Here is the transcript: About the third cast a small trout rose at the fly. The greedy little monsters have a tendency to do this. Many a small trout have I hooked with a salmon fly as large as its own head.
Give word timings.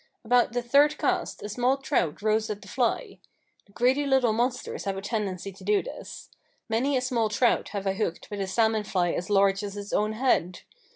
About 0.25 0.53
the 0.53 0.63
third 0.63 0.97
cast 0.97 1.43
a 1.43 1.49
small 1.49 1.77
trout 1.77 2.23
rose 2.23 2.49
at 2.49 2.63
the 2.63 2.67
fly. 2.67 3.19
The 3.67 3.71
greedy 3.71 4.03
little 4.07 4.33
monsters 4.33 4.85
have 4.85 4.97
a 4.97 5.01
tendency 5.03 5.51
to 5.51 5.63
do 5.63 5.83
this. 5.83 6.31
Many 6.67 6.97
a 6.97 7.01
small 7.01 7.29
trout 7.29 7.69
have 7.69 7.85
I 7.85 7.93
hooked 7.93 8.31
with 8.31 8.41
a 8.41 8.47
salmon 8.47 8.83
fly 8.83 9.11
as 9.11 9.29
large 9.29 9.61
as 9.63 9.77
its 9.77 9.93
own 9.93 10.13
head. 10.13 10.61